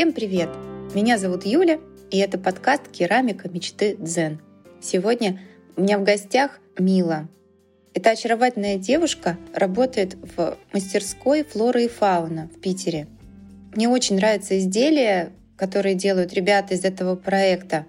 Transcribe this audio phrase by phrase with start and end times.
[0.00, 0.48] Всем привет!
[0.94, 1.78] Меня зовут Юля,
[2.10, 4.40] и это подкаст «Керамика мечты Дзен».
[4.80, 5.38] Сегодня
[5.76, 7.28] у меня в гостях Мила.
[7.92, 13.08] Эта очаровательная девушка работает в мастерской «Флора и фауна» в Питере.
[13.74, 17.84] Мне очень нравятся изделия, которые делают ребята из этого проекта.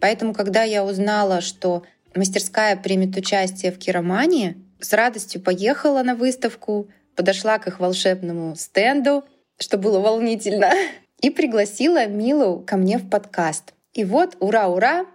[0.00, 1.84] Поэтому, когда я узнала, что
[2.16, 9.22] мастерская примет участие в керамании, с радостью поехала на выставку, подошла к их волшебному стенду,
[9.60, 10.72] что было волнительно,
[11.22, 13.72] и пригласила Милу ко мне в подкаст.
[13.94, 15.06] И вот, ура-ура,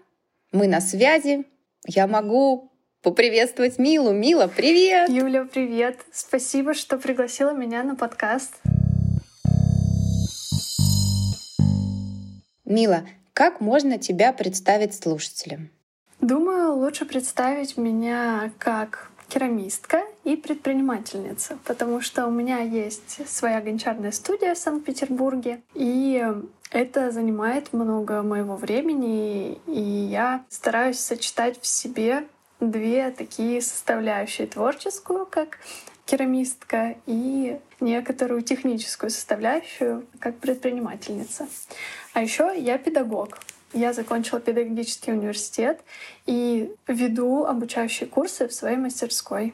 [0.51, 1.45] мы на связи.
[1.85, 2.71] Я могу
[3.03, 4.13] поприветствовать Милу.
[4.13, 5.09] Мила, привет!
[5.09, 5.99] Юля, привет!
[6.11, 8.55] Спасибо, что пригласила меня на подкаст.
[12.65, 15.69] Мила, как можно тебя представить слушателям?
[16.21, 24.11] Думаю, лучше представить меня как керамистка и предпринимательница, потому что у меня есть своя гончарная
[24.11, 26.25] студия в Санкт-Петербурге, и
[26.71, 32.25] это занимает много моего времени, и я стараюсь сочетать в себе
[32.59, 35.59] две такие составляющие творческую, как
[36.05, 41.47] керамистка, и некоторую техническую составляющую, как предпринимательница.
[42.13, 43.37] А еще я педагог.
[43.73, 45.81] Я закончила педагогический университет
[46.25, 49.53] и веду обучающие курсы в своей мастерской.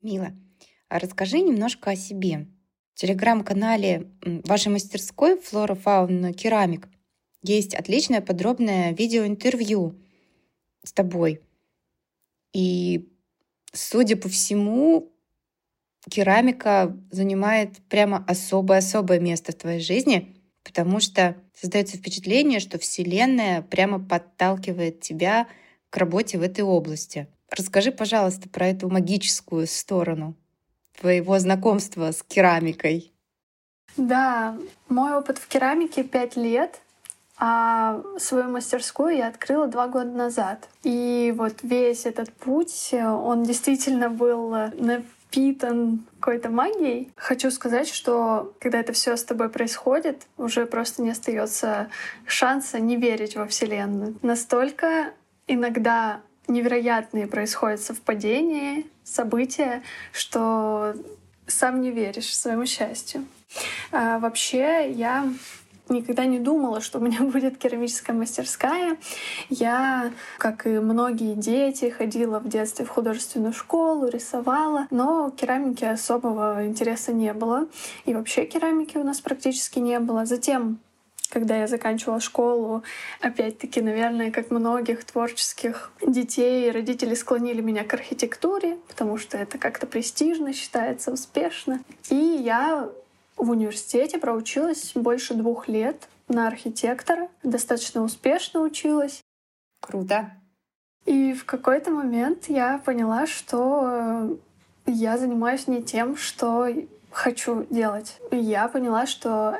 [0.00, 0.32] Мила,
[0.88, 2.46] а расскажи немножко о себе.
[2.94, 4.10] В телеграм-канале
[4.44, 6.88] вашей мастерской «Флора Фауна Керамик»
[7.42, 9.96] есть отличное подробное видеоинтервью
[10.84, 11.40] с тобой.
[12.52, 13.08] И,
[13.72, 15.12] судя по всему,
[16.08, 20.34] керамика занимает прямо особое-особое место в твоей жизни,
[20.68, 25.48] потому что создается впечатление, что Вселенная прямо подталкивает тебя
[25.88, 27.26] к работе в этой области.
[27.50, 30.34] Расскажи, пожалуйста, про эту магическую сторону
[31.00, 33.12] твоего знакомства с керамикой.
[33.96, 34.58] Да,
[34.90, 36.80] мой опыт в керамике пять лет,
[37.38, 40.68] а свою мастерскую я открыла два года назад.
[40.82, 44.54] И вот весь этот путь, он действительно был
[45.36, 47.12] на напитан какой-то магией.
[47.16, 51.88] Хочу сказать, что когда это все с тобой происходит, уже просто не остается
[52.26, 54.16] шанса не верить во Вселенную.
[54.22, 55.12] Настолько
[55.46, 60.94] иногда невероятные происходят совпадения, события, что
[61.46, 63.24] сам не веришь своему счастью.
[63.92, 65.26] А вообще я
[65.88, 68.96] никогда не думала, что у меня будет керамическая мастерская.
[69.48, 76.66] Я, как и многие дети, ходила в детстве в художественную школу, рисовала, но керамики особого
[76.66, 77.68] интереса не было.
[78.04, 80.26] И вообще керамики у нас практически не было.
[80.26, 80.78] Затем
[81.30, 82.82] когда я заканчивала школу,
[83.20, 89.86] опять-таки, наверное, как многих творческих детей, родители склонили меня к архитектуре, потому что это как-то
[89.86, 91.80] престижно считается, успешно.
[92.08, 92.88] И я
[93.38, 99.22] в университете проучилась больше двух лет на архитектора, достаточно успешно училась.
[99.80, 100.32] Круто.
[101.06, 104.36] И в какой-то момент я поняла, что
[104.84, 106.68] я занимаюсь не тем, что
[107.10, 108.18] хочу делать.
[108.30, 109.58] И я поняла, что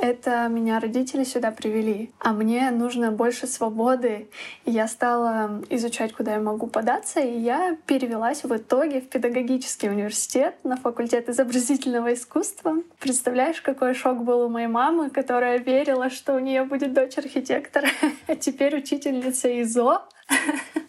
[0.00, 4.28] это меня родители сюда привели, а мне нужно больше свободы.
[4.64, 9.88] И я стала изучать, куда я могу податься, и я перевелась в итоге в педагогический
[9.88, 12.76] университет на факультет изобразительного искусства.
[12.98, 17.88] Представляешь, какой шок был у моей мамы, которая верила, что у нее будет дочь архитектора,
[18.26, 20.02] а теперь учительница ИЗО.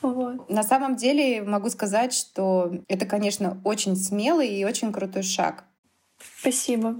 [0.00, 0.48] Вот.
[0.48, 5.64] На самом деле могу сказать, что это, конечно, очень смелый и очень крутой шаг.
[6.38, 6.94] Спасибо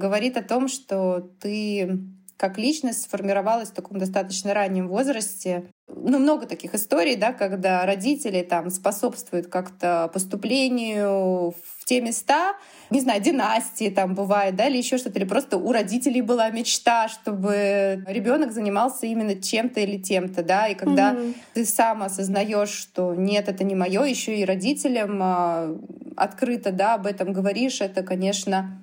[0.00, 2.00] говорит о том, что ты
[2.40, 5.66] как личность сформировалась в таком достаточно раннем возрасте.
[5.88, 12.54] Ну, много таких историй, да, когда родители там способствуют как-то поступлению в те места,
[12.88, 17.08] не знаю, династии там бывает, да, или еще что-то, или просто у родителей была мечта,
[17.08, 21.34] чтобы ребенок занимался именно чем-то или тем-то, да, и когда mm-hmm.
[21.52, 25.76] ты сам осознаешь, что нет, это не мое, еще и родителям а,
[26.16, 28.79] открыто, да, об этом говоришь, это, конечно,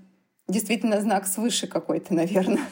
[0.47, 2.65] действительно знак свыше какой-то, наверное.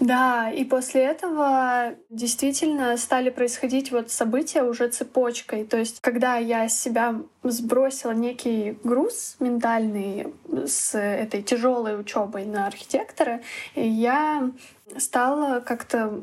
[0.00, 5.64] Да, и после этого действительно стали происходить вот события уже цепочкой.
[5.64, 10.32] То есть, когда я с себя сбросила некий груз ментальный
[10.66, 13.40] с этой тяжелой учебой на архитектора,
[13.74, 14.50] я
[14.96, 16.22] стала как-то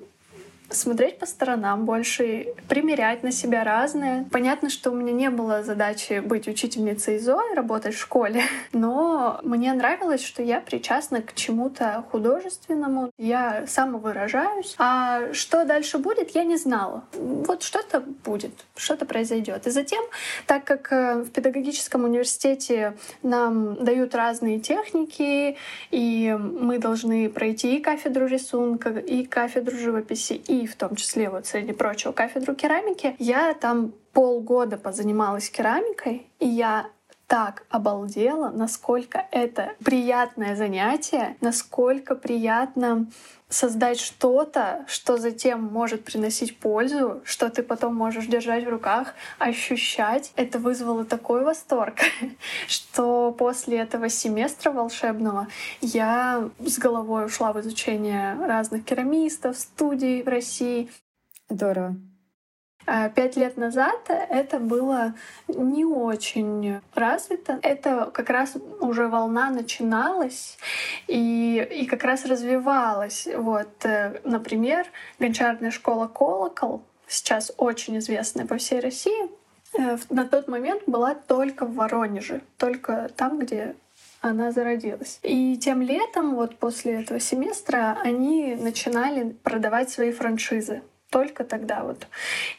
[0.69, 4.25] смотреть по сторонам больше, примерять на себя разное.
[4.31, 9.73] Понятно, что у меня не было задачи быть учительницей ЗОИ, работать в школе, но мне
[9.73, 14.75] нравилось, что я причастна к чему-то художественному, я самовыражаюсь.
[14.77, 17.03] А что дальше будет, я не знала.
[17.13, 19.67] Вот что-то будет, что-то произойдет.
[19.67, 20.03] И затем,
[20.45, 25.57] так как э, в педагогическом университете нам дают разные техники,
[25.91, 31.45] и мы должны пройти и кафедру рисунка, и кафедру живописи, и в том числе, вот
[31.45, 36.87] среди прочего, кафедру керамики, я там полгода позанималась керамикой, и я
[37.27, 43.07] так обалдела, насколько это приятное занятие, насколько приятно
[43.49, 50.31] создать что-то, что затем может приносить пользу, что ты потом можешь держать в руках, ощущать.
[50.35, 51.95] Это вызвало такой восторг,
[52.67, 55.47] что после этого семестра волшебного
[55.81, 60.89] я с головой ушла в изучение разных керамистов, студий в России.
[61.49, 61.95] Здорово.
[62.85, 65.13] А пять лет назад это было
[65.47, 67.59] не очень развито.
[67.61, 70.57] Это как раз уже волна начиналась
[71.07, 73.27] и, и как раз развивалась.
[73.35, 74.85] Вот, э, например,
[75.19, 79.29] гончарная школа «Колокол», сейчас очень известная по всей России,
[79.77, 83.75] э, на тот момент была только в Воронеже, только там, где
[84.21, 85.19] она зародилась.
[85.23, 90.81] И тем летом, вот после этого семестра, они начинали продавать свои франшизы
[91.15, 92.07] только тогда вот.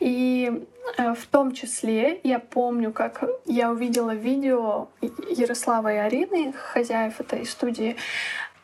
[0.00, 0.50] И
[0.96, 4.88] э, в том числе я помню, как я увидела видео
[5.28, 7.96] Ярослава и Арины, хозяев этой студии,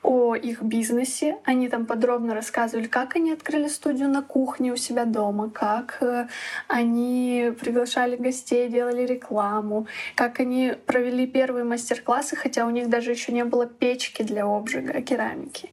[0.02, 1.36] о их бизнесе.
[1.44, 6.26] Они там подробно рассказывали, как они открыли студию на кухне у себя дома, как э,
[6.68, 13.30] они приглашали гостей, делали рекламу, как они провели первые мастер-классы, хотя у них даже еще
[13.30, 15.70] не было печки для обжига керамики.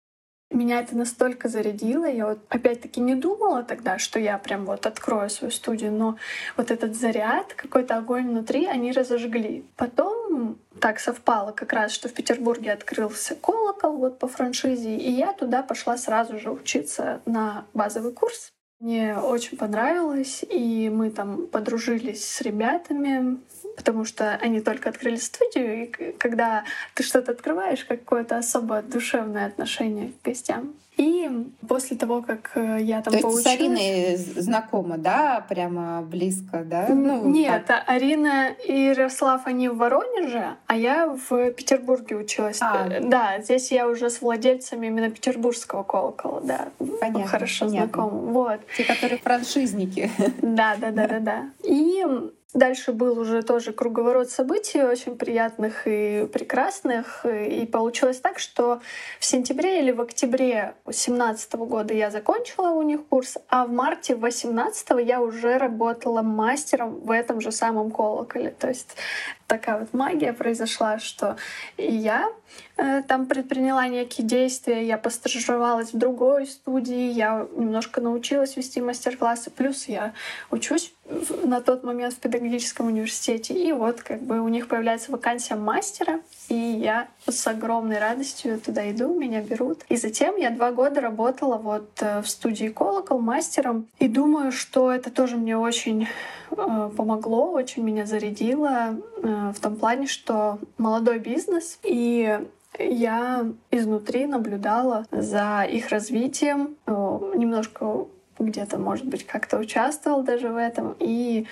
[0.51, 2.05] Меня это настолько зарядило.
[2.05, 6.17] Я вот опять-таки не думала тогда, что я прям вот открою свою студию, но
[6.57, 9.63] вот этот заряд, какой-то огонь внутри, они разожгли.
[9.75, 15.33] Потом так совпало как раз, что в Петербурге открылся колокол вот по франшизе, и я
[15.33, 18.51] туда пошла сразу же учиться на базовый курс.
[18.79, 23.37] Мне очень понравилось, и мы там подружились с ребятами,
[23.75, 26.63] потому что они только открыли студию, и когда
[26.95, 30.73] ты что-то открываешь, какое-то особое душевное отношение к гостям.
[30.99, 31.29] И
[31.65, 33.45] после того, как э, я там То поучилась...
[33.45, 36.87] есть с Ариной знакома, да, прямо близко, да?
[36.89, 37.85] Ну, Нет, так.
[37.87, 42.57] Арина и Ярослав, они в Воронеже, а я в Петербурге училась.
[42.59, 42.85] А.
[42.89, 46.67] Э, да, здесь я уже с владельцами именно петербургского колокола, да.
[46.99, 47.87] Понятно, Хорошо понятно.
[47.87, 48.19] знакома.
[48.33, 48.59] Вот.
[48.75, 50.11] Те, которые франшизники.
[50.41, 51.49] Да, да, да, да, да.
[51.63, 52.05] И
[52.55, 57.23] Дальше был уже тоже круговорот событий очень приятных и прекрасных.
[57.23, 58.81] И получилось так, что
[59.19, 64.15] в сентябре или в октябре 2017 года я закончила у них курс, а в марте
[64.15, 68.49] 2018 я уже работала мастером в этом же самом колоколе.
[68.57, 68.95] То есть
[69.45, 71.37] такая вот магия произошла, что
[71.77, 72.31] я
[73.07, 79.87] там предприняла некие действия, я постажировалась в другой студии, я немножко научилась вести мастер-классы, плюс
[79.87, 80.13] я
[80.51, 80.93] учусь
[81.43, 86.21] на тот момент в педагогическом университете, и вот как бы у них появляется вакансия мастера,
[86.49, 89.83] и я с огромной радостью туда иду, меня берут.
[89.89, 94.91] И затем я два года работала вот э, в студии «Колокол» мастером, и думаю, что
[94.91, 96.07] это тоже мне очень
[96.51, 102.38] э, помогло, очень меня зарядило э, в том плане, что молодой бизнес, и
[102.79, 108.07] я изнутри наблюдала за их развитием, немножко
[108.39, 110.95] где-то, может быть, как-то участвовал даже в этом.
[110.99, 111.45] И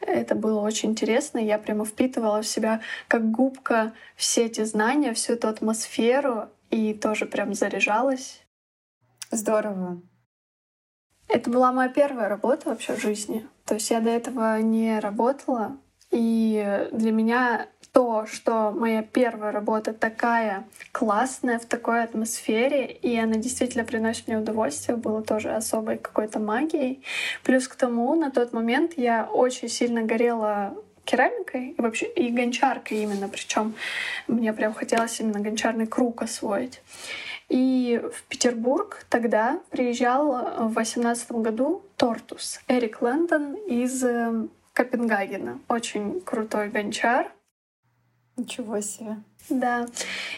[0.00, 1.38] это было очень интересно.
[1.38, 7.24] Я прямо впитывала в себя как губка все эти знания, всю эту атмосферу и тоже
[7.24, 8.44] прям заряжалась.
[9.30, 10.02] Здорово.
[11.28, 13.48] Это была моя первая работа вообще в жизни.
[13.64, 15.78] То есть я до этого не работала.
[16.10, 23.36] И для меня то, что моя первая работа такая классная, в такой атмосфере, и она
[23.36, 27.04] действительно приносит мне удовольствие, было тоже особой какой-то магией.
[27.44, 32.98] Плюс к тому, на тот момент я очень сильно горела керамикой и вообще и гончаркой
[32.98, 33.74] именно, причем
[34.26, 36.82] мне прям хотелось именно гончарный круг освоить.
[37.48, 45.60] И в Петербург тогда приезжал в восемнадцатом году Тортус Эрик Лэндон из э, Копенгагена.
[45.68, 47.30] Очень крутой гончар.
[48.36, 49.16] Ничего себе.
[49.48, 49.86] Да.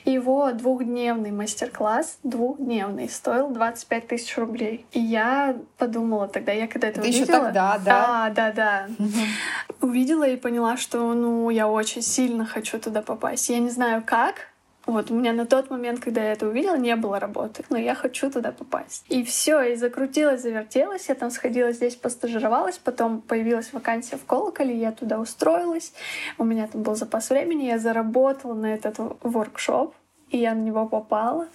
[0.05, 4.85] Его двухдневный мастер-класс, двухдневный, стоил 25 тысяч рублей.
[4.93, 7.23] И я подумала тогда, я когда это, это увидела...
[7.23, 8.26] еще тогда, да?
[8.26, 8.88] А, да, да.
[8.99, 9.88] Угу.
[9.88, 13.49] Увидела и поняла, что, ну, я очень сильно хочу туда попасть.
[13.49, 14.49] Я не знаю как,
[14.87, 17.97] Вот у меня на тот момент, когда я это увидела, не было работы, но я
[17.97, 19.05] хочу туда попасть.
[19.09, 21.09] И все, и закрутилась, завертелась.
[21.09, 25.93] Я там сходила здесь, постажировалась, потом появилась вакансия в колоколе, я туда устроилась.
[26.38, 29.93] У меня там был запас времени, я заработала на этот воркшоп,
[30.31, 31.49] и я на него попала.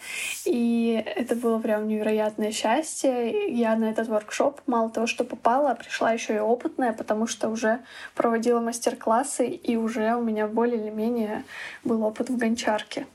[0.46, 3.50] И это было прям невероятное счастье.
[3.56, 7.50] Я на этот воркшоп мало того, что попала, а пришла еще и опытная, потому что
[7.50, 7.80] уже
[8.14, 11.44] проводила мастер-классы, и уже у меня более или менее
[11.86, 13.06] был опыт в гончарке.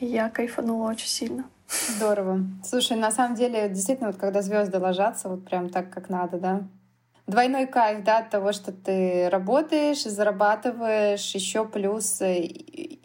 [0.00, 1.44] Я кайфанула очень сильно.
[1.68, 2.40] Здорово.
[2.64, 6.62] Слушай, на самом деле, действительно, вот когда звезды ложатся, вот прям так, как надо, да?
[7.26, 12.48] Двойной кайф, да, от того, что ты работаешь, зарабатываешь, еще плюс э,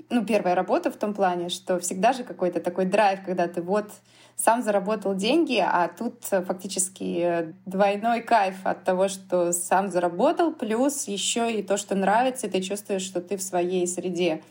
[0.09, 3.91] ну, первая работа в том плане, что всегда же какой-то такой драйв, когда ты вот
[4.37, 11.51] сам заработал деньги, а тут фактически двойной кайф от того, что сам заработал, плюс еще
[11.53, 14.41] и то, что нравится, и ты чувствуешь, что ты в своей среде.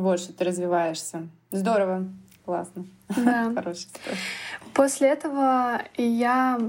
[0.00, 1.28] Вот, что ты развиваешься.
[1.50, 2.04] Здорово,
[2.44, 2.86] классно.
[3.08, 3.52] Да.
[3.54, 3.88] Хорошая
[4.74, 6.60] После этого я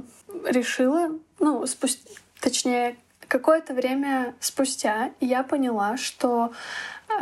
[0.46, 2.96] решила, ну, спустя, точнее,
[3.28, 6.52] какое-то время спустя я поняла, что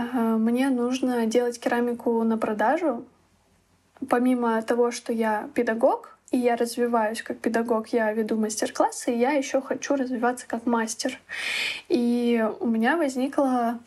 [0.10, 3.06] мне нужно делать керамику на продажу.
[4.10, 9.32] Помимо того, что я педагог, и я развиваюсь как педагог, я веду мастер-классы, и я
[9.32, 11.20] еще хочу развиваться как мастер.
[11.88, 13.80] И у меня возникла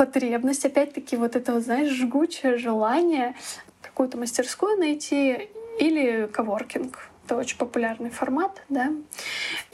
[0.00, 3.34] потребность, опять-таки, вот это, вот, знаешь, жгучее желание
[3.82, 7.10] какую-то мастерскую найти или коворкинг.
[7.26, 8.94] Это очень популярный формат, да.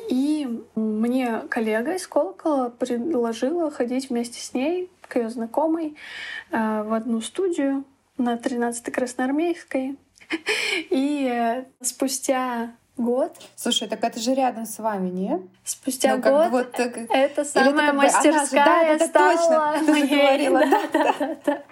[0.08, 5.94] И мне коллега из колокола предложила ходить вместе с ней к ее знакомой
[6.50, 7.84] э, в одну студию
[8.18, 9.96] на 13-й Красноармейской.
[10.90, 13.36] И э, спустя год.
[13.54, 15.40] Слушай, так это же рядом с вами, нет?
[15.64, 16.96] Спустя ну, год вот, так...
[17.10, 20.48] это самая это мастерская же, да, стала точно, моей.
[20.56, 21.62] Да, да, да, да.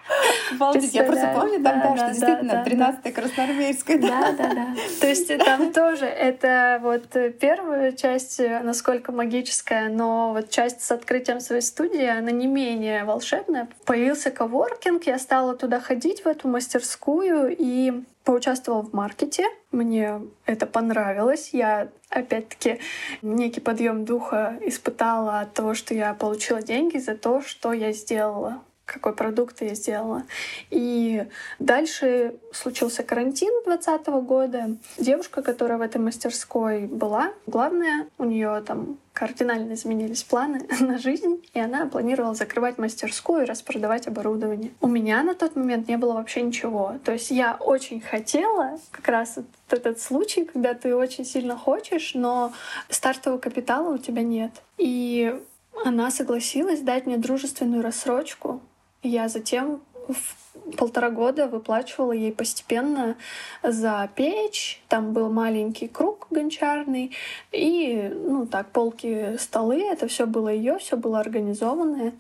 [0.53, 3.99] Обалдеть, я просто помню да, тогда, да, что да, действительно 13-я Красноармейская.
[3.99, 4.67] Да, да, да.
[5.01, 7.09] То есть там тоже это вот
[7.41, 13.69] первая часть, насколько магическая, но вот часть с открытием своей студии, она не менее волшебная.
[13.87, 19.45] Появился коворкинг, я стала туда ходить, в эту мастерскую, и поучаствовала в маркете.
[19.71, 21.51] Мне это понравилось.
[21.53, 22.81] Я, опять-таки,
[23.23, 28.63] некий подъем духа испытала от того, что я получила деньги за то, что я сделала
[28.87, 30.25] какой продукт я сделала.
[30.71, 31.27] И
[31.59, 34.77] дальше случился карантин 2020 года.
[34.99, 41.43] Девушка, которая в этой мастерской была, главное, у нее там кардинально изменились планы на жизнь,
[41.55, 44.73] и она планировала закрывать мастерскую и распродавать оборудование.
[44.81, 46.97] У меня на тот момент не было вообще ничего.
[47.05, 52.15] То есть я очень хотела как раз вот этот случай, когда ты очень сильно хочешь,
[52.15, 52.53] но
[52.89, 54.51] стартового капитала у тебя нет.
[54.79, 55.41] И
[55.85, 58.61] она согласилась дать мне дружественную рассрочку
[59.09, 63.17] я затем в полтора года выплачивала ей постепенно
[63.63, 64.83] за печь.
[64.89, 67.13] Там был маленький круг гончарный.
[67.53, 69.83] И, ну так, полки, столы.
[69.83, 72.13] Это все было ее, все было организованное.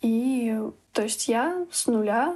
[0.00, 0.58] И,
[0.92, 2.34] то есть я с нуля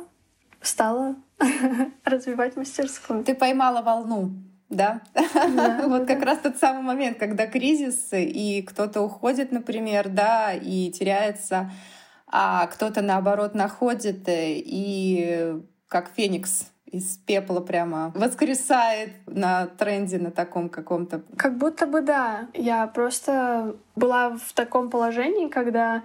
[0.60, 1.16] стала
[2.04, 3.24] развивать мастерскую.
[3.24, 4.30] Ты поймала волну
[4.70, 5.02] да?
[5.14, 10.90] да вот как раз тот самый момент, когда кризис, и кто-то уходит, например, да, и
[10.90, 11.70] теряется
[12.36, 15.54] а кто-то наоборот находит э, и
[15.86, 21.22] как феникс из пепла прямо воскресает на тренде на таком каком-то.
[21.36, 22.48] Как будто бы да.
[22.52, 26.02] Я просто была в таком положении, когда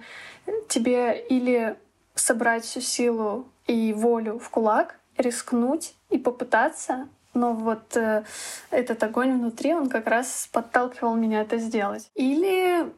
[0.68, 1.76] тебе или
[2.14, 8.22] собрать всю силу и волю в кулак, рискнуть и попытаться, но вот э,
[8.70, 12.08] этот огонь внутри, он как раз подталкивал меня это сделать.
[12.14, 12.88] Или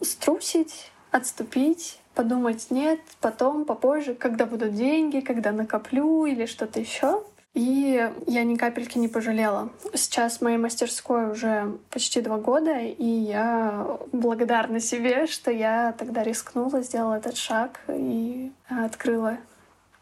[0.00, 7.22] струсить, отступить, подумать нет, потом, попозже, когда будут деньги, когда накоплю или что-то еще.
[7.54, 9.70] И я ни капельки не пожалела.
[9.92, 16.80] Сейчас моей мастерской уже почти два года, и я благодарна себе, что я тогда рискнула,
[16.80, 19.36] сделала этот шаг и открыла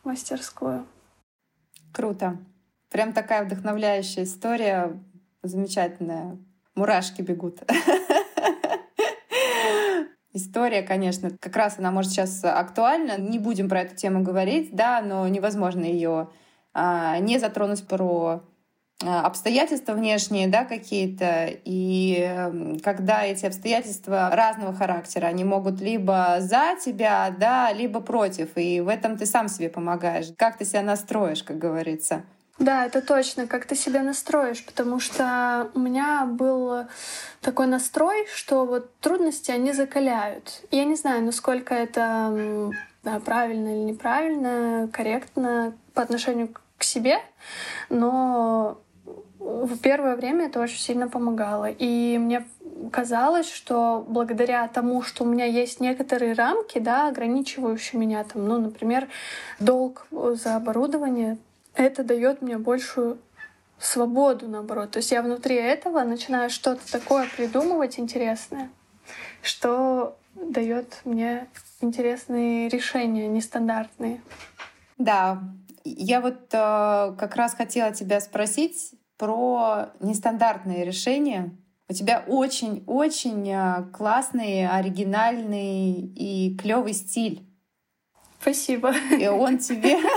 [0.05, 0.87] мастерскую.
[1.93, 2.39] Круто.
[2.89, 4.97] Прям такая вдохновляющая история,
[5.43, 6.39] замечательная.
[6.77, 7.59] Мурашки бегут.
[10.33, 13.19] История, конечно, как раз она может сейчас актуальна.
[13.19, 16.29] Не будем про эту тему говорить, да, но невозможно ее
[16.73, 18.45] а, не затронуть про
[19.03, 26.77] а, обстоятельства внешние, да, какие-то, и когда эти обстоятельства разного характера, они могут либо за
[26.85, 30.33] тебя, да, либо против, и в этом ты сам себе помогаешь.
[30.37, 32.25] Как ты себя настроишь, как говорится.
[32.61, 36.85] Да, это точно, как ты себя настроишь, потому что у меня был
[37.41, 40.63] такой настрой, что вот трудности, они закаляют.
[40.71, 42.71] Я не знаю, насколько это
[43.03, 47.17] да, правильно или неправильно, корректно по отношению к себе,
[47.89, 48.79] но
[49.39, 51.71] в первое время это очень сильно помогало.
[51.71, 52.47] И мне
[52.93, 58.59] казалось, что благодаря тому, что у меня есть некоторые рамки, да, ограничивающие меня, там, ну,
[58.59, 59.09] например,
[59.61, 61.39] долг за оборудование,
[61.75, 63.19] это дает мне большую
[63.79, 64.91] свободу, наоборот.
[64.91, 68.71] То есть я внутри этого начинаю что-то такое придумывать интересное,
[69.43, 71.49] что дает мне
[71.81, 74.21] интересные решения, нестандартные.
[74.99, 75.43] Да,
[75.85, 81.57] я вот э, как раз хотела тебя спросить про нестандартные решения.
[81.89, 87.47] У тебя очень-очень э, классный, оригинальный и клевый стиль.
[88.41, 88.95] Спасибо.
[89.19, 89.99] И он тебе...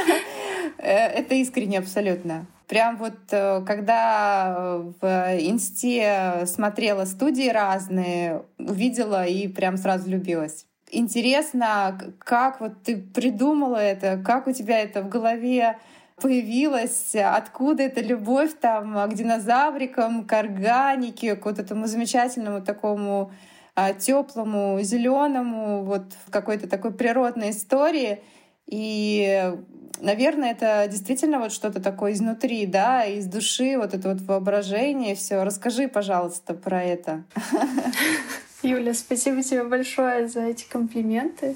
[0.84, 2.46] Э, это искренне абсолютно.
[2.68, 5.06] Прям вот э, когда в
[5.40, 10.66] инсте смотрела студии разные, увидела и прям сразу влюбилась.
[10.92, 15.78] Интересно, как вот ты придумала это, как у тебя это в голове
[16.22, 23.32] появилась, откуда эта любовь там к динозаврикам, к органике, к вот этому замечательному такому
[23.76, 28.22] а, теплому, зеленому, вот какой-то такой природной истории.
[28.68, 29.54] И,
[30.00, 35.44] наверное, это действительно вот что-то такое изнутри, да, из души, вот это вот воображение, все.
[35.44, 37.24] Расскажи, пожалуйста, про это.
[38.64, 41.56] Юля, спасибо тебе большое за эти комплименты.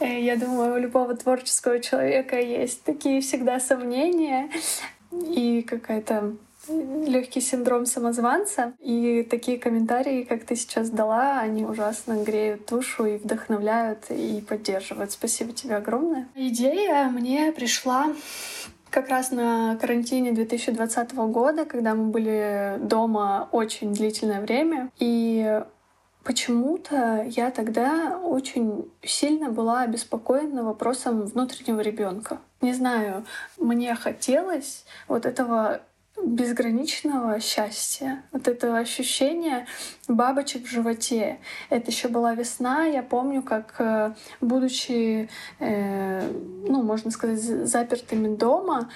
[0.00, 4.50] Э, я думаю, у любого творческого человека есть такие всегда сомнения
[5.10, 6.34] и какая-то
[6.68, 8.74] легкий синдром самозванца.
[8.80, 15.12] И такие комментарии, как ты сейчас дала, они ужасно греют душу и вдохновляют и поддерживают.
[15.12, 16.28] Спасибо тебе огромное.
[16.34, 18.12] Идея мне пришла
[18.90, 24.90] как раз на карантине 2020 года, когда мы были дома очень длительное время.
[25.00, 25.60] И
[26.22, 32.38] почему-то я тогда очень сильно была обеспокоена вопросом внутреннего ребенка.
[32.60, 33.24] Не знаю,
[33.58, 35.80] мне хотелось вот этого
[36.22, 39.66] безграничного счастья, вот этого ощущения
[40.08, 41.38] бабочек в животе.
[41.70, 42.84] Это еще была весна.
[42.84, 45.28] Я помню, как э, будучи,
[45.58, 46.28] э,
[46.68, 48.88] ну, можно сказать, запертыми дома,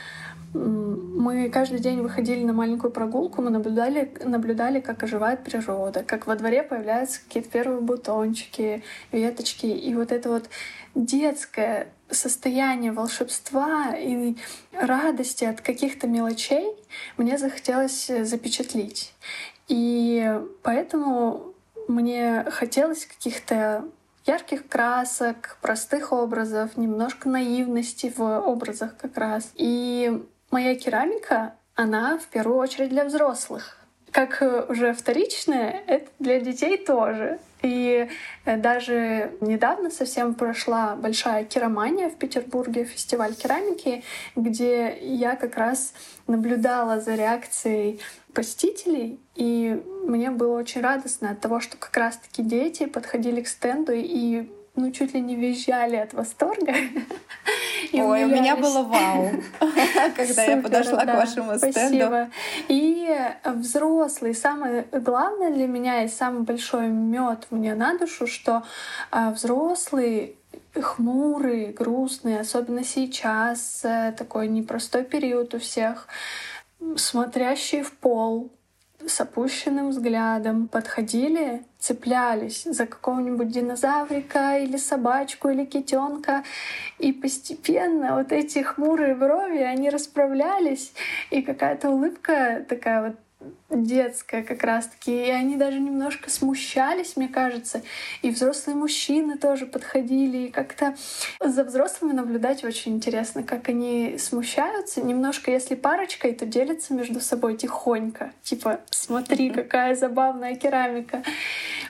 [0.54, 6.36] мы каждый день выходили на маленькую прогулку, мы наблюдали, наблюдали, как оживает природа, как во
[6.36, 8.82] дворе появляются какие-то первые бутончики,
[9.12, 9.66] веточки.
[9.66, 10.48] И вот это вот
[10.94, 14.36] детское состояние волшебства и
[14.72, 16.66] радости от каких-то мелочей
[17.16, 19.14] мне захотелось запечатлить.
[19.68, 21.54] И поэтому
[21.86, 23.84] мне хотелось каких-то
[24.26, 29.50] ярких красок, простых образов, немножко наивности в образах как раз.
[29.54, 33.78] И моя керамика, она в первую очередь для взрослых.
[34.10, 37.38] Как уже вторичная, это для детей тоже.
[37.62, 38.08] И
[38.44, 44.04] э, даже недавно совсем прошла большая керамания в Петербурге, фестиваль керамики,
[44.36, 45.92] где я как раз
[46.26, 48.00] наблюдала за реакцией
[48.32, 53.92] посетителей, и мне было очень радостно от того, что как раз-таки дети подходили к стенду
[53.94, 56.74] и ну, чуть ли не визжали от восторга.
[57.92, 59.30] Ой, у меня было вау,
[60.16, 62.30] когда я подошла к вашему стенду.
[62.68, 63.08] И
[63.44, 68.62] взрослый, самое главное для меня и самый большой мед мне на душу, что
[69.10, 70.36] а, взрослый
[70.74, 76.06] хмурый, грустный, особенно сейчас, э, такой непростой период у всех,
[76.96, 78.50] смотрящий в пол,
[79.08, 86.44] с опущенным взглядом подходили, цеплялись за какого-нибудь динозаврика или собачку или китенка,
[86.98, 90.92] и постепенно вот эти хмурые брови, они расправлялись,
[91.30, 93.16] и какая-то улыбка такая вот
[93.70, 97.82] детская как раз-таки, и они даже немножко смущались, мне кажется,
[98.22, 100.96] и взрослые мужчины тоже подходили, и как-то
[101.40, 107.56] за взрослыми наблюдать очень интересно, как они смущаются, немножко, если парочкой, то делятся между собой
[107.56, 111.22] тихонько, типа, смотри, какая забавная керамика.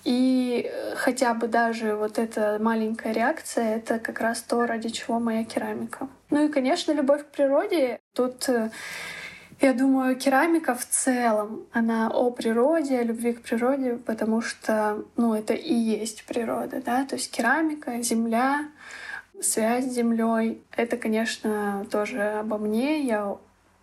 [0.05, 5.45] И хотя бы даже вот эта маленькая реакция— это как раз то, ради чего моя
[5.45, 6.09] керамика.
[6.31, 7.99] Ну и, конечно, любовь к природе.
[8.15, 8.71] Тут э,
[9.61, 15.35] я думаю, керамика в целом, она о природе, о любви к природе, потому что, ну,
[15.35, 18.69] это и есть природа, да, то есть керамика, земля,
[19.41, 20.63] связь с землей.
[20.77, 23.03] Это, конечно, тоже обо мне.
[23.03, 23.37] Я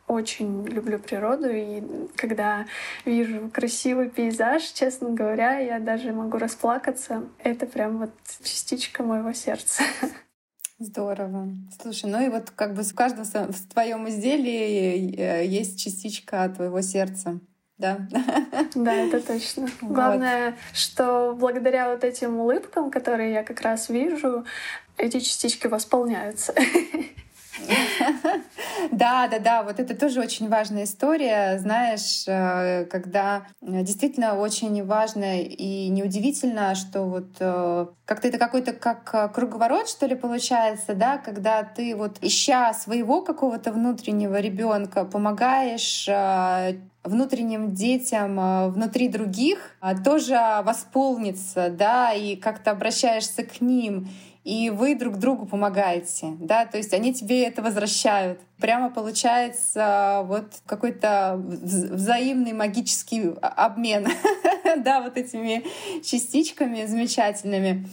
[0.08, 1.84] очень люблю природу, и
[2.16, 2.68] когда
[3.06, 7.24] вижу красивый пейзаж, честно говоря, я даже могу расплакаться.
[7.40, 8.12] Это прям вот
[8.44, 9.84] частичка моего сердца.
[10.78, 11.48] Здорово.
[11.82, 16.82] Слушай, ну и вот как бы в каждом в твоем изделии э, есть частичка твоего
[16.82, 17.40] сердца.
[17.78, 18.08] да.
[18.76, 19.70] Да, это точно.
[19.82, 24.46] Главное, что благодаря вот этим улыбкам, которые я как раз вижу,
[24.98, 26.54] эти частички восполняются.
[28.92, 34.86] Да, да, да, вот это тоже очень важная история, знаешь, э, когда э, действительно очень
[34.86, 41.18] важно и неудивительно, что вот э, как-то это какой-то как круговорот, что ли, получается, да,
[41.18, 46.08] когда ты вот ища своего какого-то внутреннего ребенка, помогаешь
[47.04, 54.08] внутренним детям внутри других тоже восполниться, да, и как-то обращаешься к ним
[54.46, 58.40] и вы друг другу помогаете, да, то есть они тебе это возвращают.
[58.60, 64.08] Прямо получается вот какой-то взаимный магический обмен,
[64.78, 65.66] да, вот этими
[66.04, 67.90] частичками замечательными.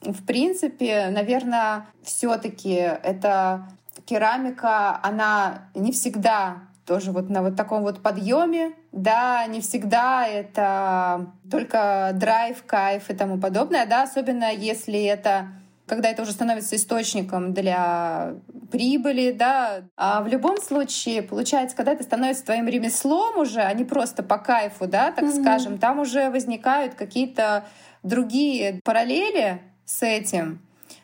[0.00, 3.68] В принципе, наверное, все-таки эта
[4.06, 11.26] керамика, она не всегда тоже вот на вот таком вот подъеме, да, не всегда это
[11.50, 15.48] только драйв, кайф и тому подобное, да, особенно если это
[15.90, 18.34] когда это уже становится источником для
[18.70, 19.82] прибыли, да.
[19.96, 24.38] А в любом случае, получается, когда это становится твоим ремеслом уже, а не просто по
[24.38, 25.40] кайфу, да, так mm-hmm.
[25.42, 27.64] скажем, там уже возникают какие-то
[28.04, 30.60] другие параллели с этим.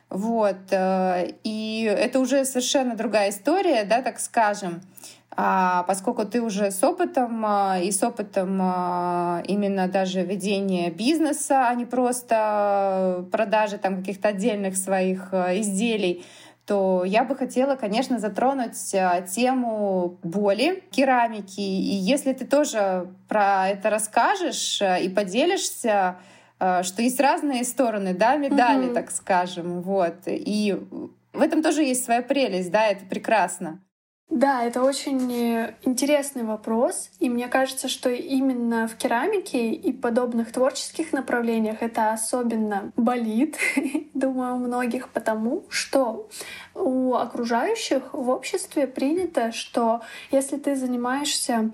[0.09, 0.71] Вот.
[0.71, 4.83] Э, и это уже совершенно другая история, да, так скажем
[5.37, 11.75] поскольку ты уже с опытом а, и с опытом а, именно даже ведения бизнеса, а
[11.75, 16.25] не просто продажи там каких-то отдельных своих а, изделий,
[16.65, 18.77] то я бы хотела, конечно, затронуть
[19.31, 21.61] тему боли керамики.
[21.61, 26.17] И если ты тоже про это расскажешь и поделишься,
[26.59, 28.95] что есть разные стороны, да, медали, mm-hmm.
[28.95, 30.17] так скажем, вот.
[30.27, 30.77] И
[31.33, 33.81] в этом тоже есть своя прелесть, да, это прекрасно.
[34.29, 40.51] Да, это очень э, интересный вопрос, и мне кажется, что именно в керамике и подобных
[40.51, 43.57] творческих направлениях это особенно болит,
[44.15, 46.29] думаю, у многих, потому что
[46.75, 51.71] у окружающих в обществе принято, что если ты занимаешься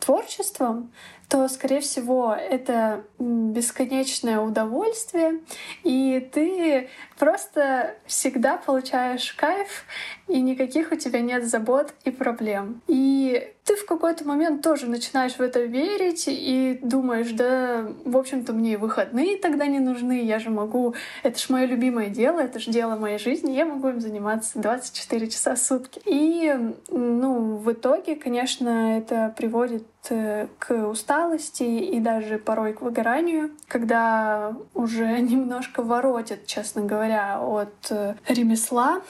[0.00, 0.90] творчеством,
[1.28, 5.40] то, скорее всего, это бесконечное удовольствие,
[5.82, 6.88] и ты
[7.24, 9.86] просто всегда получаешь кайф,
[10.28, 12.82] и никаких у тебя нет забот и проблем.
[12.86, 18.52] И ты в какой-то момент тоже начинаешь в это верить и думаешь, да, в общем-то,
[18.52, 22.58] мне и выходные тогда не нужны, я же могу, это же мое любимое дело, это
[22.58, 26.00] же дело моей жизни, я могу им заниматься 24 часа в сутки.
[26.04, 26.54] И,
[26.88, 34.54] ну, в итоге, конечно, это приводит э, к усталости и даже порой к выгоранию, когда
[34.74, 39.02] уже немножко воротит, честно говоря, от э, ремесла,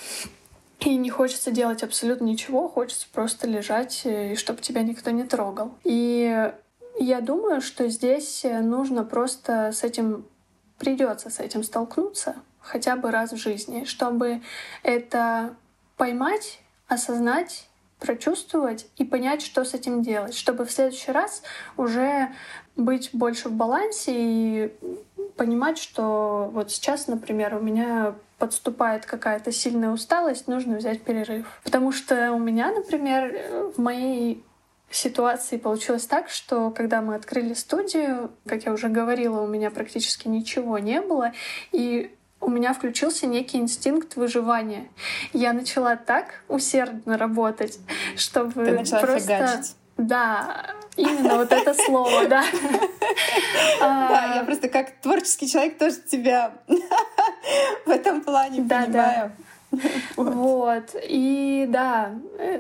[0.80, 5.24] и не хочется делать абсолютно ничего, хочется просто лежать, э, и чтобы тебя никто не
[5.24, 5.72] трогал.
[5.84, 6.52] И
[6.98, 10.26] я думаю, что здесь э, нужно просто с этим
[10.78, 14.40] придется с этим столкнуться хотя бы раз в жизни, чтобы
[14.82, 15.54] это
[15.96, 17.68] поймать, осознать,
[18.00, 21.42] прочувствовать и понять, что с этим делать, чтобы в следующий раз
[21.76, 22.32] уже
[22.76, 24.72] быть больше в балансе и
[25.36, 31.46] понимать, что вот сейчас, например, у меня подступает какая-то сильная усталость, нужно взять перерыв.
[31.64, 34.44] Потому что у меня, например, в моей
[34.90, 40.28] ситуации получилось так, что когда мы открыли студию, как я уже говорила, у меня практически
[40.28, 41.32] ничего не было,
[41.72, 44.88] и у меня включился некий инстинкт выживания.
[45.32, 47.78] Я начала так усердно работать,
[48.16, 49.36] чтобы Ты начала просто...
[49.36, 49.76] Фигачить.
[49.96, 50.66] Да,
[50.96, 52.44] именно вот это слово, да.
[53.80, 56.52] Да, я просто как творческий человек тоже тебя
[57.86, 59.32] в этом плане понимаю.
[60.14, 60.94] Вот.
[61.02, 62.12] И да,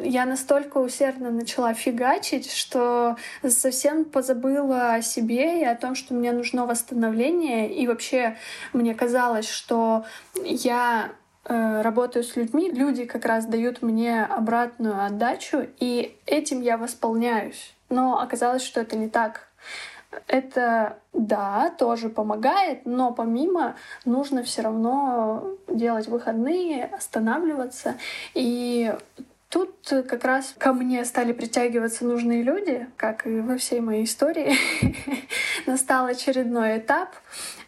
[0.02, 3.16] я настолько усердно начала фигачить, что
[3.48, 7.72] совсем позабыла о себе и о том, что мне нужно восстановление.
[7.72, 8.36] И вообще
[8.72, 10.04] мне казалось, что
[10.42, 11.12] я
[11.46, 17.74] Э, работаю с людьми, люди как раз дают мне обратную отдачу, и этим я восполняюсь.
[17.90, 19.48] Но оказалось, что это не так.
[20.26, 27.96] Это, да, тоже помогает, но помимо нужно все равно делать выходные, останавливаться.
[28.34, 28.92] И
[29.54, 29.76] Тут
[30.08, 34.56] как раз ко мне стали притягиваться нужные люди, как и во всей моей истории.
[35.66, 37.10] Настал очередной этап.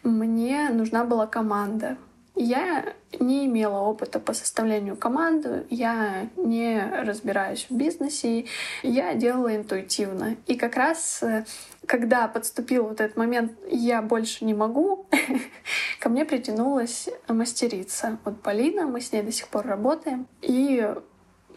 [0.02, 1.96] Мне нужна была команда.
[2.36, 8.44] Я не имела опыта по составлению команды, я не разбираюсь в бизнесе,
[8.82, 10.36] я делала интуитивно.
[10.46, 11.46] И как раз э,
[11.86, 15.06] когда подступил вот этот момент «я больше не могу»,
[16.00, 18.18] ко мне притянулась мастерица.
[18.24, 20.26] Вот Полина, мы с ней до сих пор работаем.
[20.42, 20.86] И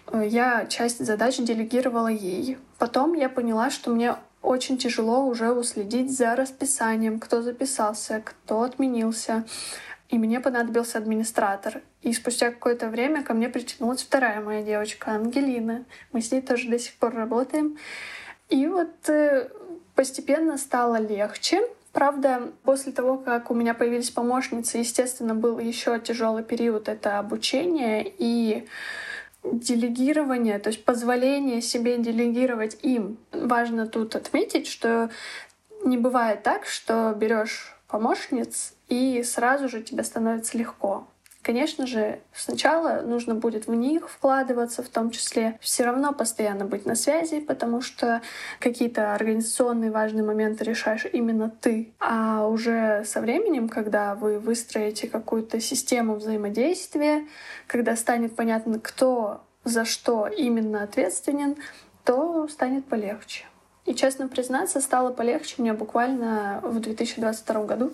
[0.07, 2.57] э, я часть задач делегировала ей.
[2.77, 9.45] Потом я поняла, что мне очень тяжело уже уследить за расписанием, кто записался, кто отменился.
[10.09, 11.81] И мне понадобился администратор.
[12.01, 15.85] И спустя какое-то время ко мне притянулась вторая моя девочка, Ангелина.
[16.11, 17.77] Мы с ней тоже до сих пор работаем.
[18.49, 19.49] И вот э,
[19.93, 21.61] постепенно стало легче.
[21.93, 28.11] Правда, после того, как у меня появились помощницы, естественно, был еще тяжелый период это обучение
[28.17, 28.67] и
[29.43, 33.17] делегирование, то есть позволение себе делегировать им.
[33.31, 35.09] Важно тут отметить, что
[35.83, 41.07] не бывает так, что берешь помощниц и сразу же тебе становится легко.
[41.41, 46.85] Конечно же, сначала нужно будет в них вкладываться, в том числе все равно постоянно быть
[46.85, 48.21] на связи, потому что
[48.59, 51.93] какие-то организационные важные моменты решаешь именно ты.
[51.99, 57.25] А уже со временем, когда вы выстроите какую-то систему взаимодействия,
[57.67, 61.55] когда станет понятно, кто за что именно ответственен,
[62.03, 63.45] то станет полегче.
[63.85, 67.93] И, честно признаться, стало полегче мне буквально в 2022 году.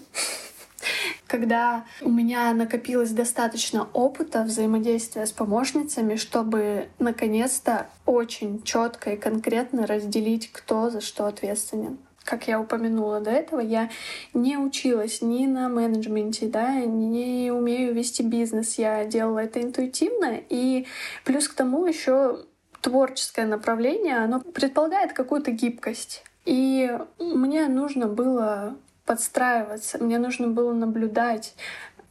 [1.27, 9.87] Когда у меня накопилось достаточно опыта взаимодействия с помощницами, чтобы наконец-то очень четко и конкретно
[9.87, 13.89] разделить, кто за что ответственен как я упомянула до этого, я
[14.33, 18.79] не училась ни на менеджменте, да, не умею вести бизнес.
[18.79, 20.39] Я делала это интуитивно.
[20.49, 20.87] И
[21.23, 22.39] плюс к тому еще
[22.81, 26.23] творческое направление, оно предполагает какую-то гибкость.
[26.45, 28.75] И мне нужно было
[29.05, 30.03] подстраиваться.
[30.03, 31.55] Мне нужно было наблюдать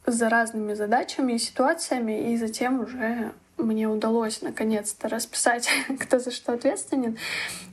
[0.05, 6.53] за разными задачами и ситуациями, и затем уже мне удалось наконец-то расписать, кто за что
[6.53, 7.17] ответственен,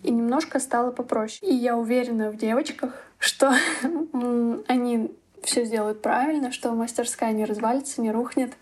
[0.03, 1.51] и немножко стало попроще.
[1.51, 3.53] И я уверена в девочках, что
[4.69, 5.13] они
[5.45, 8.53] все сделают правильно, что мастерская не развалится, не рухнет.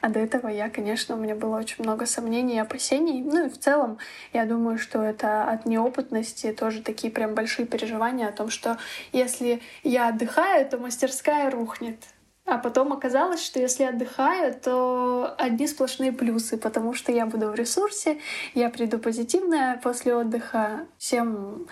[0.00, 3.22] А до этого я, конечно, у меня было очень много сомнений и опасений.
[3.22, 3.98] Ну и в целом,
[4.32, 8.78] я думаю, что это от неопытности тоже такие прям большие переживания о том, что
[9.12, 11.98] если я отдыхаю, то мастерская рухнет.
[12.46, 17.54] А потом оказалось, что если отдыхаю, то одни сплошные плюсы, потому что я буду в
[17.54, 18.18] ресурсе,
[18.52, 21.66] я приду позитивная после отдыха, всем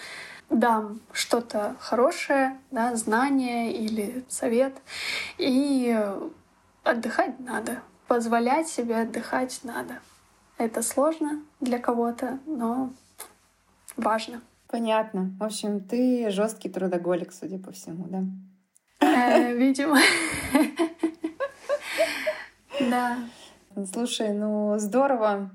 [0.53, 4.75] дам что-то хорошее, да, знание или совет.
[5.39, 5.99] И
[6.85, 7.83] отдыхать надо.
[8.07, 9.99] Позволять себе отдыхать надо.
[10.59, 12.93] Это сложно для кого-то, но
[13.97, 14.43] важно.
[14.69, 15.33] Понятно.
[15.39, 18.25] В общем, ты жесткий трудоголик, судя по всему, да?
[19.01, 19.99] Э, видимо.
[22.91, 23.17] Да.
[23.93, 25.51] Слушай, ну здорово.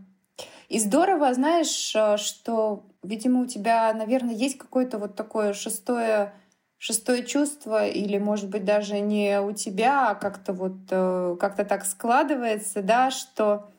[0.68, 6.34] И здорово, знаешь, э, что, видимо, у тебя, наверное, есть какое-то вот такое шестое
[6.80, 11.86] шестое чувство, или, может быть, даже не у тебя, а как-то вот э, как-то так
[11.86, 13.72] складывается, да, что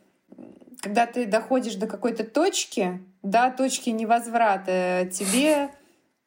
[0.80, 5.70] когда ты доходишь до какой-то точки, да, точки невозврата, тебе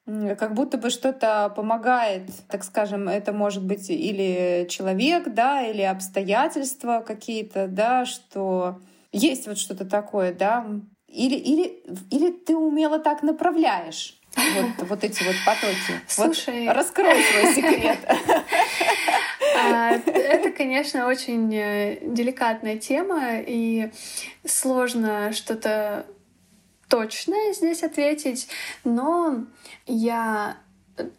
[0.05, 7.03] как будто бы что-то помогает, так скажем, это может быть или человек, да, или обстоятельства
[7.05, 8.79] какие-то, да, что
[9.11, 10.65] есть вот что-то такое, да,
[11.07, 16.01] или, или, или ты умело так направляешь вот, вот эти вот потоки.
[16.07, 17.99] Слушай, вот раскрой свой секрет.
[19.57, 23.91] А, это, конечно, очень э, деликатная тема, и
[24.45, 26.05] сложно что-то
[26.87, 28.47] точное здесь ответить,
[28.83, 29.45] но
[29.85, 30.57] я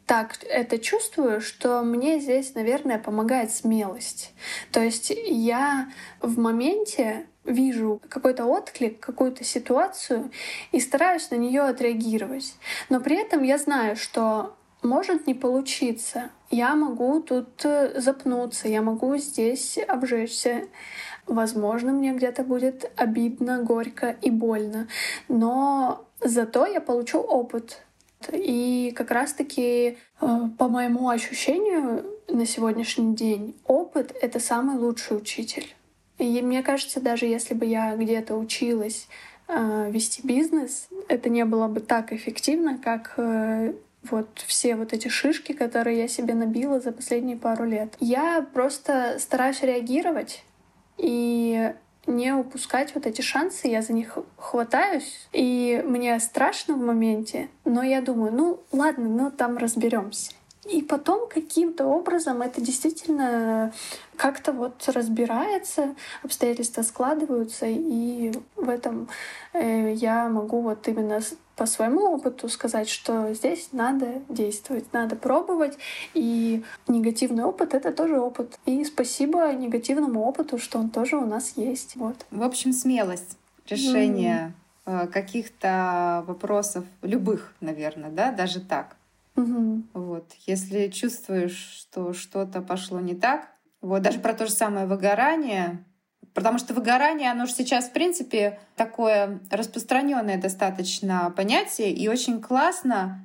[0.06, 4.34] так это чувствую, что мне здесь, наверное, помогает смелость.
[4.70, 5.88] То есть я
[6.20, 10.30] в моменте вижу какой-то отклик, какую-то ситуацию
[10.70, 12.54] и стараюсь на нее отреагировать.
[12.88, 16.30] Но при этом я знаю, что может не получиться.
[16.50, 20.64] Я могу тут э, запнуться, я могу здесь обжечься.
[21.26, 24.88] Возможно, мне где-то будет обидно, горько и больно.
[25.28, 27.82] Но зато я получу опыт.
[28.32, 35.74] И как раз-таки, э, по моему ощущению, на сегодняшний день опыт— это самый лучший учитель.
[36.18, 39.08] И мне кажется, даже если бы я где-то училась
[39.48, 43.74] э, вести бизнес, это не было бы так эффективно, как э,
[44.10, 47.94] вот все вот эти шишки, которые я себе набила за последние пару лет.
[48.00, 50.44] Я просто стараюсь реагировать
[50.98, 51.72] и
[52.06, 57.82] не упускать вот эти шансы, я за них хватаюсь, и мне страшно в моменте, но
[57.82, 60.32] я думаю, ну ладно, ну там разберемся.
[60.70, 63.72] И потом каким-то образом это действительно
[64.16, 69.08] как-то вот разбирается, обстоятельства складываются, и в этом
[69.54, 71.20] э, я могу вот именно
[71.62, 75.78] по своему опыту сказать, что здесь надо действовать, надо пробовать,
[76.12, 78.58] и негативный опыт— это тоже опыт.
[78.66, 81.94] И спасибо негативному опыту, что он тоже у нас есть.
[81.94, 82.26] Вот.
[82.32, 84.54] В общем, смелость, решение
[84.86, 88.96] э, каких-то вопросов, любых, наверное, да, даже так.
[89.36, 89.82] Угу.
[89.92, 90.24] Вот.
[90.44, 95.84] Если чувствуешь, что что-то пошло не так, вот даже про то же самое выгорание,
[96.34, 103.24] потому что выгорание, оно же сейчас, в принципе, такое распространенное достаточно понятие, и очень классно,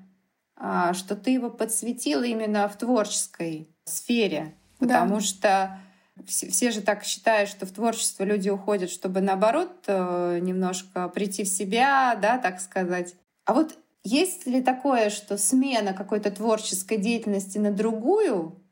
[0.56, 5.22] а, что ты его подсветила именно в творческой сфере, потому да.
[5.22, 5.80] что
[6.26, 11.48] все, же так считают, что в творчество люди уходят, чтобы наоборот э, немножко прийти в
[11.48, 13.16] себя, да, так сказать.
[13.46, 18.64] А вот есть ли такое, что смена какой-то творческой деятельности на другую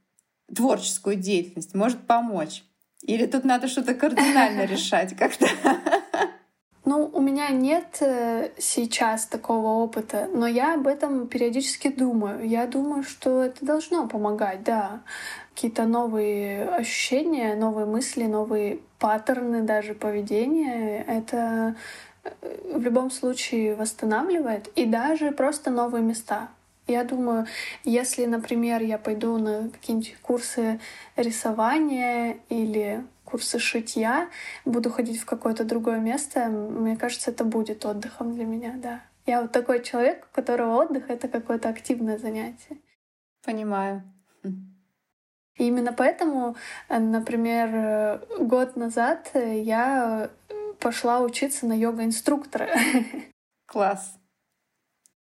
[0.54, 2.64] творческую деятельность может помочь?
[3.06, 5.48] Или тут надо что-то кардинально решать как-то?
[6.86, 12.48] Ну, у меня нет э, сейчас такого опыта, но я об этом периодически думаю.
[12.48, 15.02] Я думаю, что это должно помогать, да.
[15.56, 21.04] Какие-то новые ощущения, новые мысли, новые паттерны даже поведения.
[21.08, 21.76] Это
[22.72, 26.50] в любом случае восстанавливает, и даже просто новые места.
[26.88, 27.48] Я думаю,
[27.84, 30.80] если, например, я пойду на какие-нибудь курсы
[31.16, 34.30] рисования или курсы шитья,
[34.66, 39.02] буду ходить в какое-то другое место, мне кажется, это будет отдыхом для меня, да.
[39.26, 42.78] Я вот такой человек, у которого отдых— это какое-то активное занятие.
[43.44, 44.04] Понимаю.
[44.44, 46.56] И именно поэтому,
[46.90, 50.30] например, год назад я
[50.80, 52.70] пошла учиться на йога-инструктора.
[53.66, 54.20] Класс.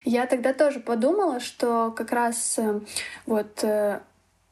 [0.05, 2.79] Я тогда тоже подумала, что как раз э,
[3.25, 3.99] вот, э,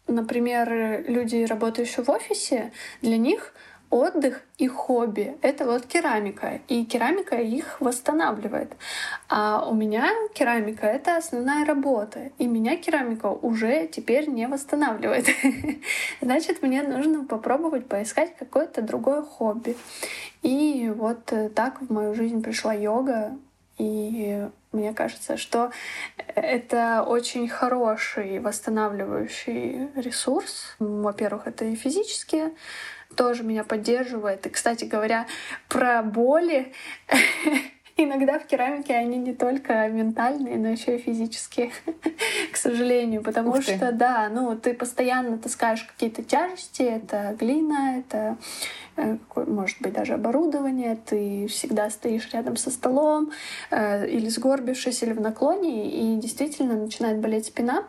[0.08, 3.54] например, люди, работающие в офисе, для них
[3.92, 8.74] отдых и хобби— это вот керамика, и керамика их восстанавливает.
[9.30, 15.28] А у меня керамика— это основная работа, и меня керамика уже теперь не восстанавливает.
[16.22, 19.78] Значит, мне нужно попробовать поискать какое-то другое хобби.
[20.42, 23.38] И вот э, так в мою жизнь пришла йога,
[23.78, 25.72] и мне кажется, что
[26.36, 30.76] это очень хороший восстанавливающий ресурс.
[30.80, 32.52] Во-первых, это и физически
[33.16, 34.46] тоже меня поддерживает.
[34.46, 35.28] И, кстати говоря,
[35.70, 36.74] про боли
[37.96, 41.72] Иногда в керамике они не только ментальные, но еще и физические,
[42.52, 43.22] к сожалению.
[43.22, 48.38] Потому что, да, ну, ты постоянно таскаешь какие-то тяжести, это глина, это
[48.96, 53.32] э, может быть даже оборудование, ты всегда стоишь рядом со столом
[53.70, 57.86] э, или сгорбившись, или в наклоне, и действительно начинает болеть спина.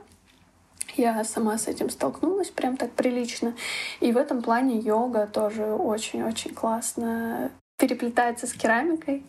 [0.97, 3.55] Я сама с этим столкнулась прям так прилично.
[4.01, 9.25] И в этом плане йога тоже очень-очень классно переплетается с керамикой.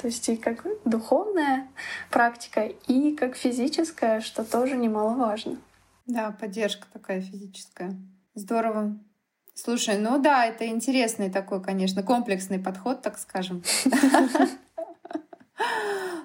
[0.00, 1.66] То есть и как духовная
[2.10, 5.56] практика, и как физическая, что тоже немаловажно.
[6.06, 7.96] Да, поддержка такая физическая.
[8.34, 8.96] Здорово.
[9.54, 13.62] Слушай, ну да, это интересный такой, конечно, комплексный подход, так скажем.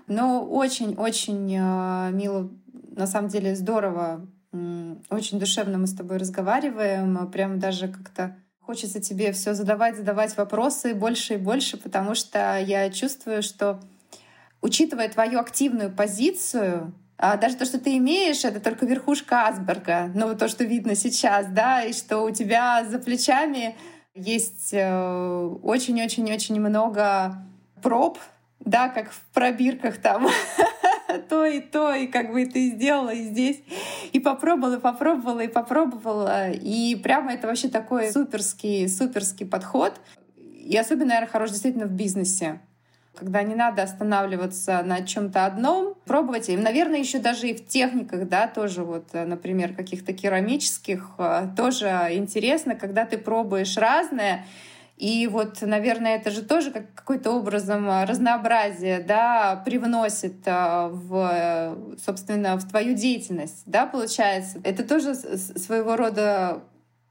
[0.07, 2.51] Но очень-очень э, мило,
[2.95, 4.27] на самом деле здорово
[5.09, 10.93] очень душевно мы с тобой разговариваем, прям даже как-то хочется тебе все задавать, задавать вопросы
[10.93, 13.79] больше и больше, потому что я чувствую, что
[14.61, 20.35] учитывая твою активную позицию, а, даже то, что ты имеешь, это только верхушка асберга, ну
[20.35, 23.75] то, что видно сейчас, да, и что у тебя за плечами
[24.15, 27.35] есть э, очень-очень-очень много
[27.81, 28.17] проб,
[28.59, 30.27] да, как в пробирках там
[31.19, 33.61] то и то, и как бы ты сделала и здесь,
[34.11, 36.51] и попробовала, и попробовала, и попробовала.
[36.51, 39.93] И прямо это вообще такой суперский, суперский подход.
[40.37, 42.59] И особенно, наверное, хорош действительно в бизнесе
[43.15, 46.49] когда не надо останавливаться на чем-то одном, пробовать.
[46.49, 51.87] И, наверное, еще даже и в техниках, да, тоже вот, например, каких-то керамических, э, тоже
[52.11, 54.45] интересно, когда ты пробуешь разное,
[54.97, 61.97] и вот, наверное, это же тоже как какой-то образом а, разнообразие, да, привносит а, в,
[62.03, 64.61] собственно, в твою деятельность, да, получается.
[64.63, 66.63] Это тоже своего рода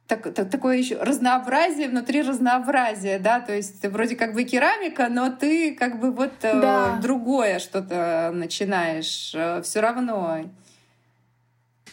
[0.07, 5.31] так, так, такое еще разнообразие внутри разнообразия, да, то есть вроде как бы керамика, но
[5.31, 6.99] ты как бы вот э, да.
[7.01, 10.51] другое что-то начинаешь э, все равно.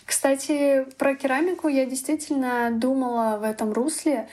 [0.06, 4.28] Кстати, про керамику я действительно думала в этом русле,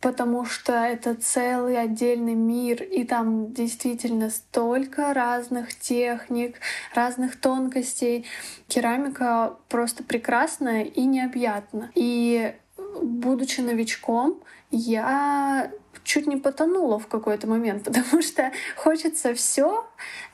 [0.00, 6.56] потому что это целый отдельный мир, и там действительно столько разных техник,
[6.94, 8.26] разных тонкостей.
[8.68, 11.90] Керамика просто прекрасная и необъятна.
[11.94, 12.54] И
[13.02, 15.70] будучи новичком, я
[16.04, 19.86] чуть не потонула в какой-то момент, потому что хочется все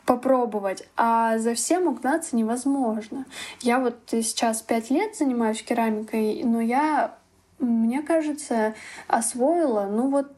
[0.05, 3.27] попробовать, а за всем угнаться невозможно.
[3.61, 7.19] Я вот сейчас пять лет занимаюсь керамикой, но я
[7.59, 8.75] мне кажется,
[9.09, 10.31] освоила, ну вот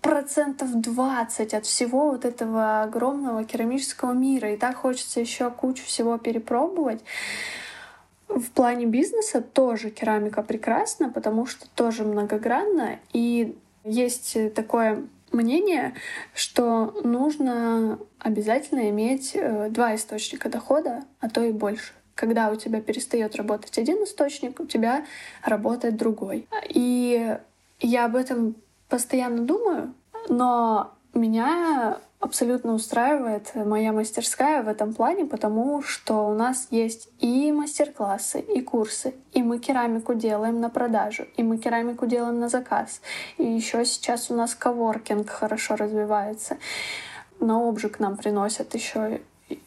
[0.00, 4.52] процентов 20 от всего вот этого огромного керамического мира.
[4.52, 7.02] И так хочется еще кучу всего перепробовать.
[8.28, 12.98] В плане бизнеса тоже керамика прекрасна, потому что тоже многогранна.
[13.12, 15.94] И есть такое мнение,
[16.34, 21.92] что нужно обязательно иметь э, два источника дохода, а то и больше.
[22.18, 25.06] Когда у тебя перестает работать один источник, у тебя
[25.44, 26.48] работает другой.
[26.68, 27.38] И
[27.78, 28.56] я об этом
[28.88, 29.94] постоянно думаю,
[30.28, 37.52] но меня абсолютно устраивает моя мастерская в этом плане, потому что у нас есть и
[37.52, 43.00] мастер-классы, и курсы, и мы керамику делаем на продажу, и мы керамику делаем на заказ.
[43.36, 46.56] И еще сейчас у нас коворкинг хорошо развивается.
[47.38, 49.20] На обжиг нам приносят еще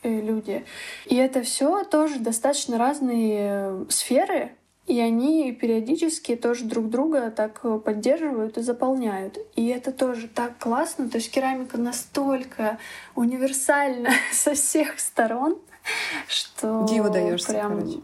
[0.04, 0.64] люди.
[1.06, 4.52] И это все тоже достаточно разные сферы,
[4.88, 9.38] и они периодически тоже друг друга так поддерживают и заполняют.
[9.56, 11.10] И это тоже так классно.
[11.10, 12.78] То есть керамика настолько
[13.16, 15.60] универсальна со всех сторон,
[16.28, 17.80] что Диву даешься, прям...
[17.80, 18.00] короче.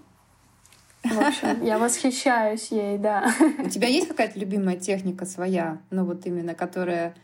[1.04, 3.32] В общем, я восхищаюсь ей, да.
[3.60, 7.16] У тебя есть какая-то любимая техника своя, ну вот именно, которая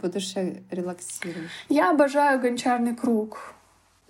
[0.00, 1.48] по душе релаксирует?
[1.68, 3.54] Я обожаю гончарный круг.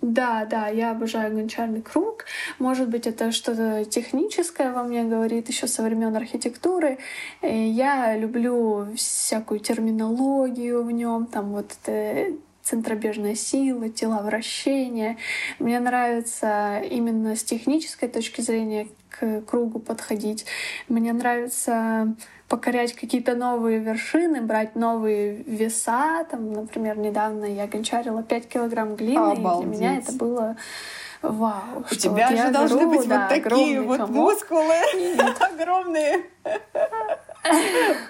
[0.01, 2.23] Да, да, я обожаю гончарный круг.
[2.57, 6.99] Может быть, это что-то техническое во мне говорит еще со времен архитектуры.
[7.41, 12.33] Э, я люблю всякую терминологию в нем, там вот это
[12.63, 15.17] центробежная сила, тела вращения.
[15.57, 20.45] Мне нравится именно с технической точки зрения к кругу подходить.
[20.87, 22.15] Мне нравится
[22.49, 26.25] покорять какие-то новые вершины, брать новые веса.
[26.29, 29.67] Там, например, недавно я гончарила 5 килограмм глины, Обалдеть.
[29.67, 30.57] и для меня это было
[31.21, 31.85] вау.
[31.91, 34.15] У тебя вот же должны беру, быть да, вот такие вот комок.
[34.15, 34.75] мускулы
[35.39, 36.23] огромные.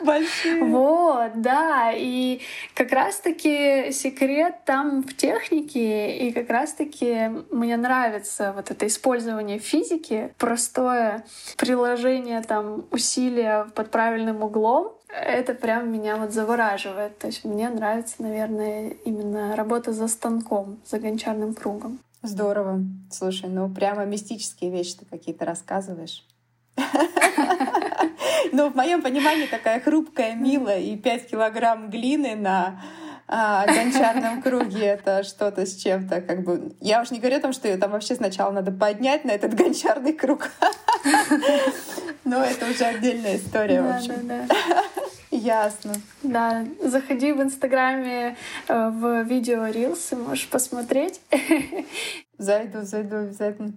[0.03, 0.63] Большие.
[0.63, 1.91] Вот, да.
[1.93, 2.41] И
[2.75, 10.33] как раз-таки секрет там в технике, и как раз-таки мне нравится вот это использование физики,
[10.37, 11.23] простое
[11.57, 17.17] приложение там усилия под правильным углом, это прям меня вот завораживает.
[17.17, 21.99] То есть мне нравится, наверное, именно работа за станком, за гончарным кругом.
[22.21, 22.81] Здорово.
[23.11, 26.25] Слушай, ну прямо мистические вещи ты какие-то рассказываешь.
[28.51, 32.81] Ну, в моем понимании такая хрупкая Мила и 5 килограмм глины на
[33.27, 36.73] а, гончарном круге это что-то с чем-то, как бы.
[36.81, 39.53] Я уж не говорю о том, что ее там вообще сначала надо поднять на этот
[39.53, 40.49] гончарный круг.
[42.23, 44.47] Но это уже отдельная история, в общем.
[45.39, 45.93] Ясно.
[46.21, 48.35] Да, заходи в Инстаграме
[48.67, 51.21] э, в видео Рилсы, можешь посмотреть.
[52.37, 53.73] Зайду, зайду обязательно.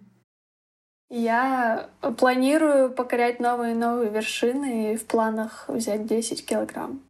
[1.11, 7.03] Я планирую покорять новые и новые вершины и в планах взять 10 килограмм.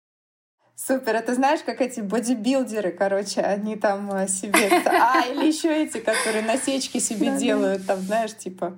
[0.75, 4.69] Супер, это знаешь, как эти бодибилдеры, короче, они там э, себе...
[4.87, 8.77] А, или еще эти, которые насечки себе делают, там, знаешь, типа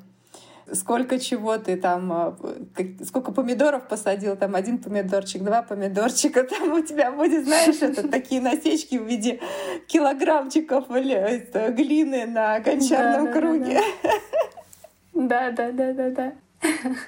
[0.73, 2.37] сколько чего ты там,
[2.77, 8.09] э, сколько помидоров посадил, там один помидорчик, два помидорчика, там у тебя будет, знаешь, это
[8.11, 9.41] такие насечки в виде
[9.89, 13.81] килограммчиков глины на гончарном круге.
[15.13, 16.33] Да, да, да, да, да.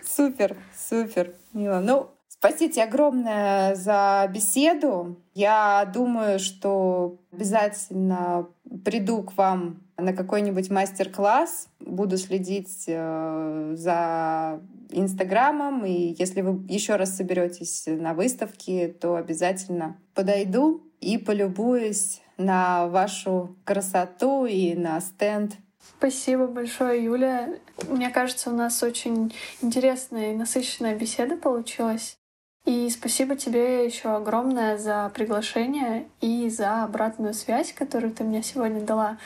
[0.04, 1.80] Супер, супер, Мила.
[1.80, 5.16] Ну, спасибо тебе огромное за беседу.
[5.34, 8.48] Я думаю, что обязательно
[8.84, 14.61] приду к вам на какой-нибудь мастер-класс, буду следить э, за
[14.91, 22.87] Инстаграмом, и если вы еще раз соберетесь на выставке, то обязательно подойду и полюбуюсь на
[22.89, 25.57] вашу красоту и на стенд
[25.99, 27.49] Спасибо большое, Юля.
[27.89, 29.32] Мне кажется, у нас очень
[29.62, 32.18] интересная и насыщенная беседа получилась.
[32.66, 38.80] И спасибо тебе еще огромное за приглашение и за обратную связь, которую ты мне сегодня
[38.80, 39.18] дала.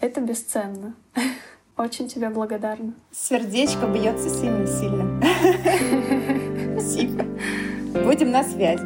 [0.00, 0.94] Это бесценно.
[1.78, 2.92] Очень тебе благодарна.
[3.12, 5.22] Сердечко бьется сильно-сильно.
[6.72, 7.24] Спасибо.
[8.04, 8.82] Будем на связи.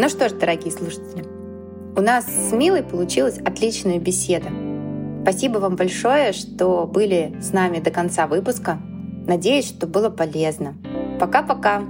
[0.00, 1.24] Ну что ж, дорогие слушатели,
[1.96, 4.50] у нас с Милой получилась отличная беседа.
[5.22, 8.78] Спасибо вам большое, что были с нами до конца выпуска.
[9.26, 10.74] Надеюсь, что было полезно.
[11.18, 11.82] Пока-пока.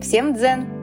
[0.00, 0.79] Всем дзен!